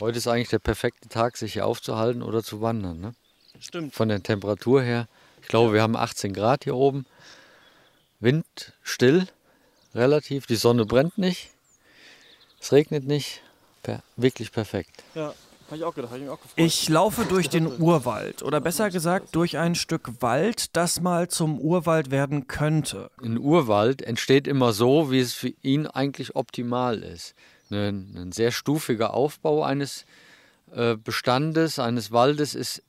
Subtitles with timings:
[0.00, 3.00] Heute ist eigentlich der perfekte Tag, sich hier aufzuhalten oder zu wandern.
[3.00, 3.14] Ne?
[3.60, 3.94] Stimmt.
[3.94, 5.08] Von der Temperatur her.
[5.40, 7.06] Ich glaube, wir haben 18 Grad hier oben.
[8.18, 9.26] Wind still,
[9.94, 10.46] relativ.
[10.46, 11.50] Die Sonne brennt nicht.
[12.60, 13.42] Es regnet nicht.
[13.82, 15.04] Per wirklich perfekt.
[15.14, 15.34] Ja,
[15.66, 16.10] habe ich auch gedacht.
[16.10, 16.64] Hab ich, mich auch gefreut.
[16.66, 21.60] Ich laufe durch den Urwald oder besser gesagt durch ein Stück Wald, das mal zum
[21.60, 23.10] Urwald werden könnte.
[23.22, 27.34] Ein Urwald entsteht immer so, wie es für ihn eigentlich optimal ist.
[27.74, 30.06] Ein, ein sehr stufiger Aufbau eines
[30.72, 32.82] äh, Bestandes, eines Waldes ist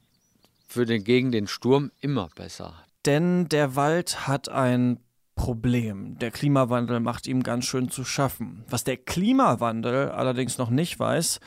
[0.67, 2.73] für den, gegen den Sturm immer besser.
[3.05, 4.99] Denn der Wald hat ein
[5.35, 6.17] Problem.
[6.19, 8.63] Der Klimawandel macht ihm ganz schön zu schaffen.
[8.69, 11.39] Was der Klimawandel allerdings noch nicht weiß,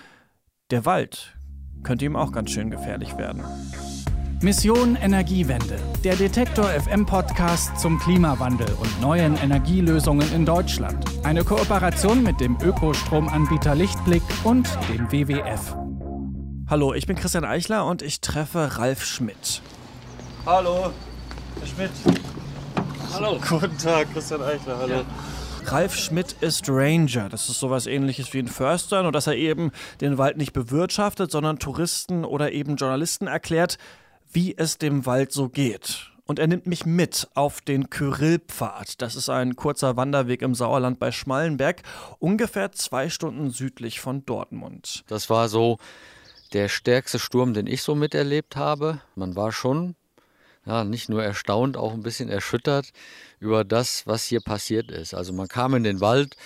[0.70, 1.36] der Wald
[1.82, 3.42] könnte ihm auch ganz schön gefährlich werden.
[4.40, 11.04] Mission Energiewende, der Detektor FM Podcast zum Klimawandel und neuen Energielösungen in Deutschland.
[11.24, 15.74] Eine Kooperation mit dem Ökostromanbieter Lichtblick und dem WWF.
[16.70, 19.60] Hallo, ich bin Christian Eichler und ich treffe Ralf Schmidt.
[20.46, 20.92] Hallo,
[21.58, 21.90] Herr Schmidt.
[23.12, 23.40] Hallo.
[23.48, 24.78] Guten Tag, Christian Eichler.
[24.78, 25.04] Hallo.
[25.64, 27.28] Ralf Schmidt ist Ranger.
[27.28, 31.32] Das ist sowas ähnliches wie ein Förster, nur dass er eben den Wald nicht bewirtschaftet,
[31.32, 33.78] sondern Touristen oder eben Journalisten erklärt,
[34.32, 36.10] wie es dem Wald so geht.
[36.26, 39.00] Und er nimmt mich mit auf den Kyrillpfad.
[39.00, 41.82] Das ist ein kurzer Wanderweg im Sauerland bei Schmallenberg,
[42.18, 45.04] ungefähr zwei Stunden südlich von Dortmund.
[45.06, 45.78] Das war so
[46.52, 49.00] der stärkste Sturm, den ich so miterlebt habe.
[49.14, 49.94] Man war schon
[50.68, 52.90] ja, nicht nur erstaunt, auch ein bisschen erschüttert
[53.40, 55.14] über das, was hier passiert ist.
[55.14, 56.36] Also man kam in den Wald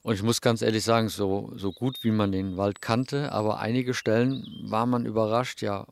[0.00, 3.58] und ich muss ganz ehrlich sagen, so, so gut wie man den Wald kannte, aber
[3.58, 5.86] einige Stellen war man überrascht, ja,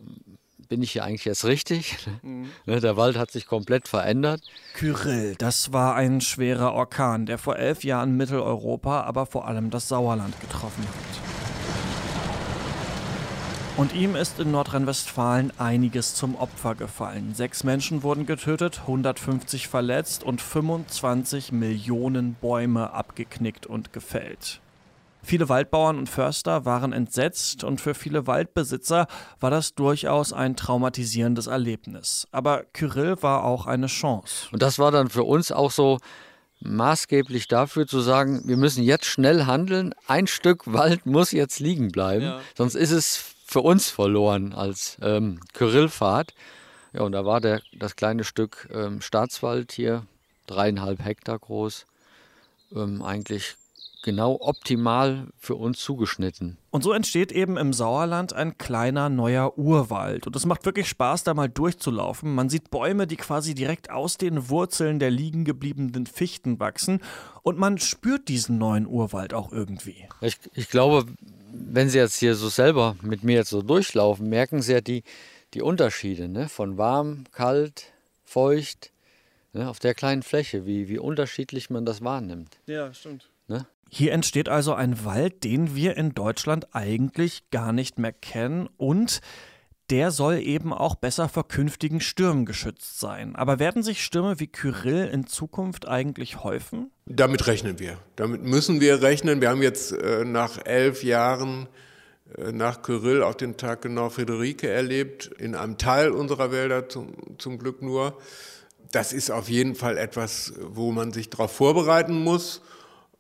[0.69, 1.97] bin ich hier eigentlich jetzt richtig?
[2.23, 2.49] Mhm.
[2.67, 4.41] Der Wald hat sich komplett verändert.
[4.75, 9.89] Kyrill, das war ein schwerer Orkan, der vor elf Jahren Mitteleuropa, aber vor allem das
[9.89, 11.37] Sauerland getroffen hat.
[13.77, 17.35] Und ihm ist in Nordrhein-Westfalen einiges zum Opfer gefallen.
[17.35, 24.63] Sechs Menschen wurden getötet, 150 verletzt und 25 Millionen Bäume abgeknickt und gefällt.
[25.27, 29.09] Viele Waldbauern und Förster waren entsetzt und für viele Waldbesitzer
[29.41, 32.29] war das durchaus ein traumatisierendes Erlebnis.
[32.31, 34.47] Aber Kyrill war auch eine Chance.
[34.53, 35.99] Und das war dann für uns auch so
[36.61, 39.97] maßgeblich dafür zu sagen, wir müssen jetzt schnell handeln.
[40.07, 42.41] Ein Stück Wald muss jetzt liegen bleiben, ja.
[42.57, 46.35] sonst ist es für uns verloren als ähm, Kyrillfahrt.
[46.93, 50.07] Ja, und da war der, das kleine Stück ähm, Staatswald hier,
[50.47, 51.85] dreieinhalb Hektar groß,
[52.77, 53.57] ähm, eigentlich
[54.07, 56.59] genau optimal für uns zugeschnitten.
[56.71, 60.29] Und so entsteht eben im Sauerland ein kleiner neuer Urwald.
[60.29, 62.33] Und es macht wirklich Spaß, da mal durchzulaufen.
[62.33, 67.01] Man sieht Bäume, die quasi direkt aus den Wurzeln der liegen gebliebenen Fichten wachsen.
[67.43, 70.09] Und man spürt diesen neuen Urwald auch irgendwie.
[70.21, 71.07] Ich, ich glaube,
[71.53, 75.03] wenn Sie jetzt hier so selber mit mir jetzt so durchlaufen, merken Sie ja die,
[75.53, 76.49] die Unterschiede ne?
[76.49, 77.93] von warm, kalt,
[78.23, 78.93] feucht,
[79.53, 79.69] ne?
[79.69, 82.61] auf der kleinen Fläche, wie, wie unterschiedlich man das wahrnimmt.
[82.67, 83.31] Ja, stimmt.
[83.89, 89.21] Hier entsteht also ein Wald, den wir in Deutschland eigentlich gar nicht mehr kennen und
[89.91, 93.37] der soll eben auch besser vor künftigen Stürmen geschützt sein.
[93.37, 96.91] Aber werden sich Stürme wie Kyrill in Zukunft eigentlich häufen?
[97.07, 97.99] Damit rechnen wir.
[98.17, 99.41] Damit müssen wir rechnen.
[99.41, 101.69] Wir haben jetzt äh, nach elf Jahren
[102.37, 107.15] äh, nach Kyrill auch den Tag genau Friederike erlebt, in einem Teil unserer Wälder zum,
[107.39, 108.19] zum Glück nur.
[108.91, 112.61] Das ist auf jeden Fall etwas, wo man sich darauf vorbereiten muss.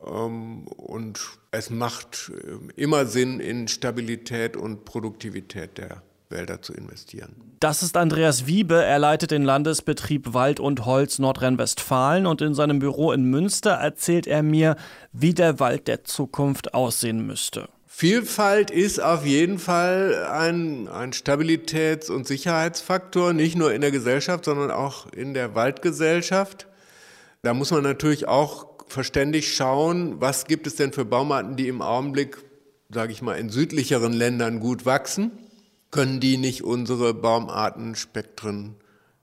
[0.06, 7.36] Ähm, und es macht äh, immer Sinn in Stabilität und Produktivität der Wälder zu investieren.
[7.60, 8.82] Das ist Andreas Wiebe.
[8.82, 14.26] Er leitet den Landesbetrieb Wald und Holz Nordrhein-Westfalen und in seinem Büro in Münster erzählt
[14.26, 14.76] er mir,
[15.12, 17.68] wie der Wald der Zukunft aussehen müsste.
[17.86, 24.44] Vielfalt ist auf jeden Fall ein, ein Stabilitäts- und Sicherheitsfaktor, nicht nur in der Gesellschaft,
[24.44, 26.66] sondern auch in der Waldgesellschaft.
[27.42, 31.82] Da muss man natürlich auch verständig schauen, was gibt es denn für Baumarten, die im
[31.82, 32.38] Augenblick,
[32.90, 35.32] sage ich mal, in südlicheren Ländern gut wachsen.
[35.90, 38.74] Können die nicht unsere Baumartenspektren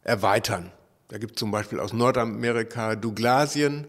[0.02, 0.72] erweitern?
[1.08, 3.86] Da gibt es zum Beispiel aus Nordamerika Douglasien,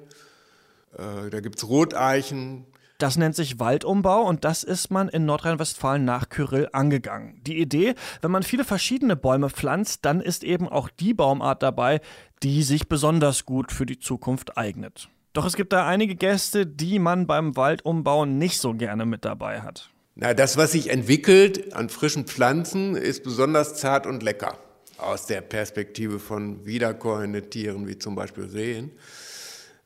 [0.97, 2.67] äh, da gibt es Roteichen,
[2.99, 7.41] das nennt sich Waldumbau und das ist man in Nordrhein-Westfalen nach Kyrill angegangen.
[7.45, 12.01] Die Idee, wenn man viele verschiedene Bäume pflanzt, dann ist eben auch die Baumart dabei,
[12.43, 15.09] die sich besonders gut für die Zukunft eignet.
[15.35, 19.63] Doch es gibt da einige Gäste, die man beim Waldumbau nicht so gerne mit dabei
[19.63, 19.91] hat.
[20.15, 24.57] Na, das, was sich entwickelt an frischen Pflanzen, ist besonders zart und lecker.
[24.97, 28.93] Aus der Perspektive von wiederkäuenden Tieren, wie zum Beispiel Rehen.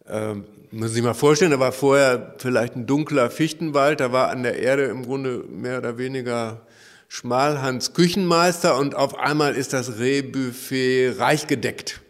[0.06, 4.42] Ähm, muss ich mal vorstellen, da war vorher vielleicht ein dunkler Fichtenwald, da war an
[4.42, 6.66] der Erde im Grunde mehr oder weniger
[7.08, 12.02] Schmalhans Küchenmeister und auf einmal ist das Rehbuffet reich gedeckt.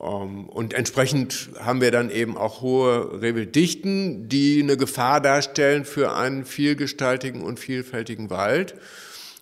[0.00, 6.14] Ähm, und entsprechend haben wir dann eben auch hohe Rehwilddichten, die eine Gefahr darstellen für
[6.14, 8.74] einen vielgestaltigen und vielfältigen Wald.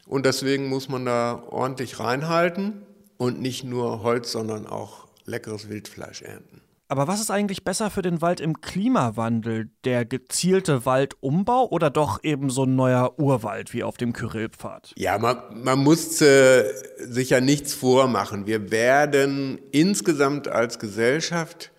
[0.06, 2.82] Und deswegen muss man da ordentlich reinhalten
[3.16, 6.60] und nicht nur Holz, sondern auch leckeres Wildfleisch ernten.
[6.94, 9.68] Aber was ist eigentlich besser für den Wald im Klimawandel?
[9.82, 14.92] Der gezielte Waldumbau oder doch eben so ein neuer Urwald wie auf dem Kyrillpfad?
[14.96, 18.46] Ja, man, man muss äh, sich ja nichts vormachen.
[18.46, 21.72] Wir werden insgesamt als Gesellschaft,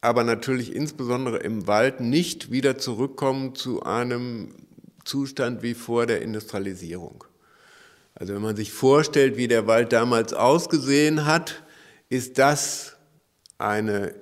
[0.00, 4.54] aber natürlich insbesondere im Wald, nicht wieder zurückkommen zu einem
[5.04, 7.24] Zustand wie vor der Industrialisierung.
[8.14, 11.64] Also wenn man sich vorstellt, wie der Wald damals ausgesehen hat,
[12.08, 12.96] ist das
[13.58, 14.14] eine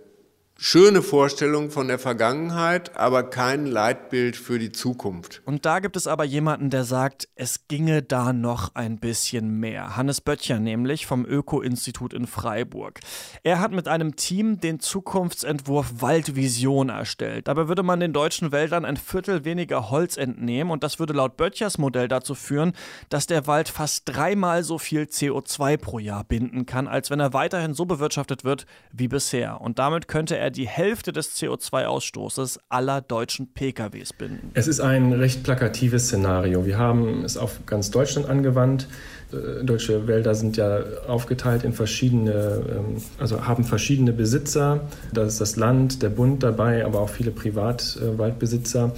[0.64, 5.42] schöne Vorstellung von der Vergangenheit, aber kein Leitbild für die Zukunft.
[5.44, 9.96] Und da gibt es aber jemanden, der sagt, es ginge da noch ein bisschen mehr.
[9.96, 13.00] Hannes Böttcher nämlich vom Öko-Institut in Freiburg.
[13.42, 17.48] Er hat mit einem Team den Zukunftsentwurf Waldvision erstellt.
[17.48, 21.36] Dabei würde man den deutschen Wäldern ein Viertel weniger Holz entnehmen und das würde laut
[21.36, 22.72] Böttchers Modell dazu führen,
[23.08, 27.32] dass der Wald fast dreimal so viel CO2 pro Jahr binden kann, als wenn er
[27.32, 29.60] weiterhin so bewirtschaftet wird wie bisher.
[29.60, 34.50] Und damit könnte er die Hälfte des CO2-Ausstoßes aller deutschen PKWs binden.
[34.54, 36.64] Es ist ein recht plakatives Szenario.
[36.66, 38.86] Wir haben es auf ganz Deutschland angewandt.
[39.32, 44.80] Äh, deutsche Wälder sind ja aufgeteilt in verschiedene, ähm, also haben verschiedene Besitzer.
[45.12, 48.92] Da ist das Land, der Bund dabei, aber auch viele Privatwaldbesitzer.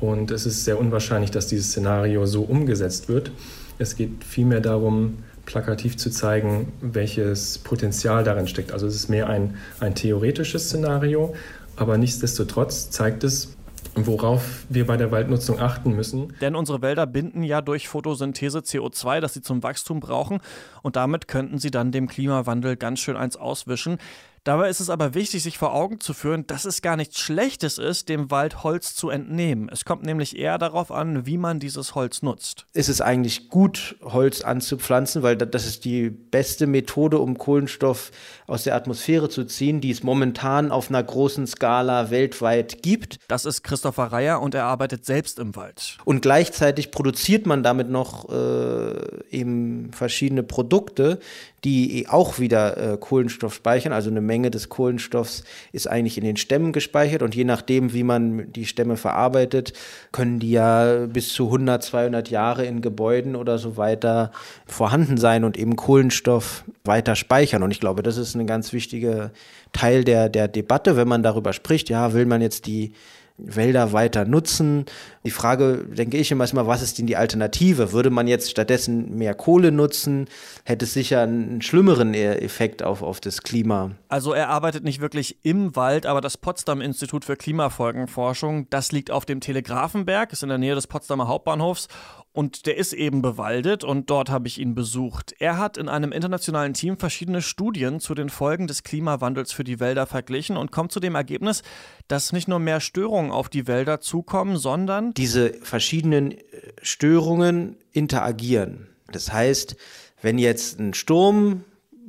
[0.00, 3.30] Und es ist sehr unwahrscheinlich, dass dieses Szenario so umgesetzt wird.
[3.78, 8.72] Es geht vielmehr darum, plakativ zu zeigen, welches Potenzial darin steckt.
[8.72, 11.34] Also es ist mehr ein, ein theoretisches Szenario,
[11.76, 13.56] aber nichtsdestotrotz zeigt es,
[13.94, 16.34] worauf wir bei der Waldnutzung achten müssen.
[16.40, 20.40] Denn unsere Wälder binden ja durch Photosynthese CO2, das sie zum Wachstum brauchen,
[20.82, 23.98] und damit könnten sie dann dem Klimawandel ganz schön eins auswischen.
[24.46, 27.78] Dabei ist es aber wichtig, sich vor Augen zu führen, dass es gar nichts Schlechtes
[27.78, 29.68] ist, dem Wald Holz zu entnehmen.
[29.72, 32.64] Es kommt nämlich eher darauf an, wie man dieses Holz nutzt.
[32.72, 38.12] Es ist eigentlich gut, Holz anzupflanzen, weil das ist die beste Methode, um Kohlenstoff
[38.46, 43.18] aus der Atmosphäre zu ziehen, die es momentan auf einer großen Skala weltweit gibt.
[43.26, 45.98] Das ist Christopher Reier und er arbeitet selbst im Wald.
[46.04, 48.94] Und gleichzeitig produziert man damit noch äh,
[49.32, 51.18] eben verschiedene Produkte,
[51.66, 53.92] die auch wieder äh, Kohlenstoff speichern.
[53.92, 58.02] Also eine Menge des Kohlenstoffs ist eigentlich in den Stämmen gespeichert und je nachdem, wie
[58.02, 59.72] man die Stämme verarbeitet,
[60.12, 64.30] können die ja bis zu 100, 200 Jahre in Gebäuden oder so weiter
[64.66, 67.62] vorhanden sein und eben Kohlenstoff weiter speichern.
[67.62, 69.30] Und ich glaube, das ist ein ganz wichtiger
[69.72, 72.92] Teil der, der Debatte, wenn man darüber spricht, ja, will man jetzt die
[73.38, 74.86] Wälder weiter nutzen.
[75.24, 77.92] Die Frage, denke ich immer, ist mal, was ist denn die Alternative?
[77.92, 80.26] Würde man jetzt stattdessen mehr Kohle nutzen,
[80.64, 83.92] hätte es sicher einen schlimmeren e-, Effekt auf, auf das Klima.
[84.08, 89.10] Also er arbeitet nicht wirklich im Wald, aber das Potsdam Institut für Klimafolgenforschung, das liegt
[89.10, 91.88] auf dem Telegrafenberg, ist in der Nähe des Potsdamer Hauptbahnhofs
[92.36, 95.34] und der ist eben bewaldet und dort habe ich ihn besucht.
[95.38, 99.80] Er hat in einem internationalen Team verschiedene Studien zu den Folgen des Klimawandels für die
[99.80, 101.62] Wälder verglichen und kommt zu dem Ergebnis,
[102.08, 106.42] dass nicht nur mehr Störungen auf die Wälder zukommen, sondern diese verschiedenen äh,
[106.82, 108.88] Störungen interagieren.
[109.10, 109.76] Das heißt,
[110.20, 111.64] wenn jetzt ein Sturm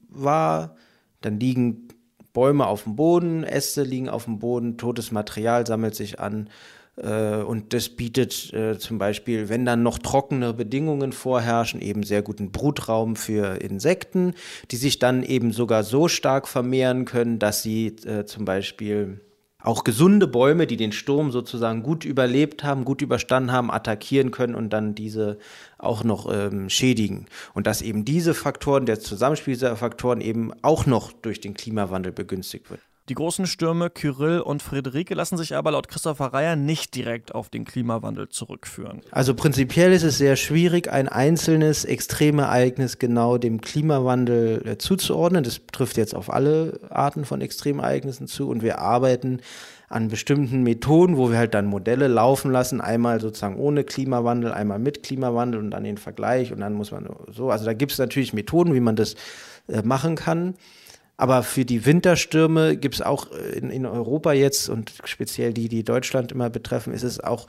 [0.09, 0.75] war,
[1.21, 1.86] dann liegen
[2.37, 6.51] Bäume auf dem Boden, Äste liegen auf dem Boden, totes Material sammelt sich an
[6.95, 12.21] äh, und das bietet äh, zum Beispiel, wenn dann noch trockene Bedingungen vorherrschen, eben sehr
[12.21, 14.35] guten Brutraum für Insekten,
[14.69, 19.19] die sich dann eben sogar so stark vermehren können, dass sie äh, zum Beispiel
[19.67, 24.55] auch gesunde Bäume, die den Sturm sozusagen gut überlebt haben, gut überstanden haben, attackieren können
[24.55, 25.37] und dann diese
[25.77, 27.25] auch noch ähm, schädigen.
[27.53, 32.13] Und dass eben diese Faktoren, der Zusammenspiel dieser Faktoren eben auch noch durch den Klimawandel
[32.13, 32.79] begünstigt wird.
[33.09, 37.49] Die großen Stürme Kyrill und Friederike lassen sich aber laut Christopher Reier nicht direkt auf
[37.49, 39.01] den Klimawandel zurückführen.
[39.11, 45.45] Also prinzipiell ist es sehr schwierig, ein einzelnes Extremereignis genau dem Klimawandel äh, zuzuordnen.
[45.45, 49.39] Das trifft jetzt auf alle Arten von Extremereignissen zu und wir arbeiten
[49.87, 54.79] an bestimmten Methoden, wo wir halt dann Modelle laufen lassen, einmal sozusagen ohne Klimawandel, einmal
[54.79, 57.99] mit Klimawandel und dann den Vergleich und dann muss man so, also da gibt es
[57.99, 59.15] natürlich Methoden, wie man das
[59.69, 60.55] äh, machen kann.
[61.17, 65.83] Aber für die Winterstürme gibt es auch in, in Europa jetzt und speziell die, die
[65.83, 67.47] Deutschland immer betreffen, ist es auch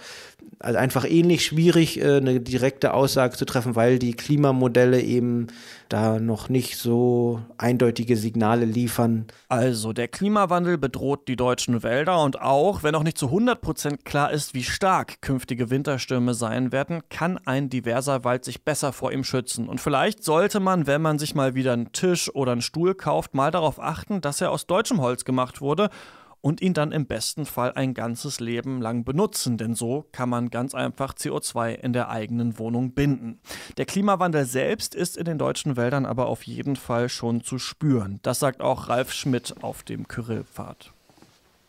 [0.61, 5.49] also einfach ähnlich schwierig, äh, eine direkte Aussage zu treffen, weil die Klimamodelle eben
[5.89, 9.27] da noch nicht so eindeutige Signale liefern.
[9.49, 14.05] Also der Klimawandel bedroht die deutschen Wälder und auch, wenn noch nicht zu 100 Prozent
[14.05, 19.13] klar ist, wie stark künftige Winterstürme sein werden, kann ein diverser Wald sich besser vor
[19.13, 19.69] ihm schützen.
[19.69, 23.35] Und vielleicht sollte man, wenn man sich mal wieder einen Tisch oder einen Stuhl kauft,
[23.35, 25.91] mal darauf achten, dass er aus deutschem Holz gemacht wurde
[26.41, 30.51] und ihn dann im besten Fall ein ganzes Leben lang benutzen, denn so kann man
[30.51, 33.41] ganz einfach CO2 in der eigenen Wohnung binden.
[33.77, 38.21] Der Klimawandel selbst ist in den deutschen Wäldern aber auf jeden Fall schon zu spüren.
[38.23, 40.93] Das sagt auch Ralf Schmidt auf dem Kyrillpfad.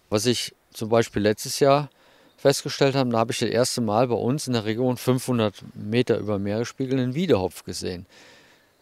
[0.10, 1.89] Was ich zum Beispiel letztes Jahr
[2.38, 6.17] festgestellt habe, da habe ich das erste Mal bei uns in der Region 500 Meter
[6.17, 8.05] über Meeresspiegel einen Wiedehopf gesehen.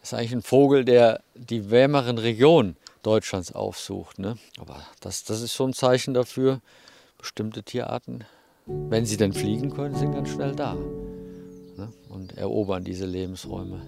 [0.00, 4.18] Das ist eigentlich ein Vogel, der die wärmeren Regionen Deutschlands aufsucht.
[4.18, 4.36] Ne?
[4.58, 6.60] Aber das, das ist schon ein Zeichen dafür,
[7.18, 8.24] bestimmte Tierarten,
[8.66, 11.92] wenn sie denn fliegen können, sind ganz schnell da ne?
[12.08, 13.82] und erobern diese Lebensräume.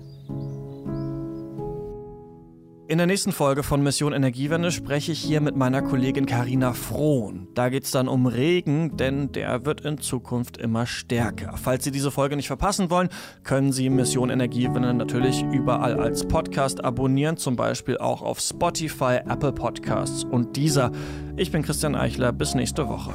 [2.91, 7.47] In der nächsten Folge von Mission Energiewende spreche ich hier mit meiner Kollegin Karina Frohn.
[7.55, 11.55] Da geht es dann um Regen, denn der wird in Zukunft immer stärker.
[11.57, 13.09] Falls Sie diese Folge nicht verpassen wollen,
[13.45, 19.53] können Sie Mission Energiewende natürlich überall als Podcast abonnieren, zum Beispiel auch auf Spotify, Apple
[19.53, 20.91] Podcasts und dieser.
[21.37, 23.15] Ich bin Christian Eichler, bis nächste Woche.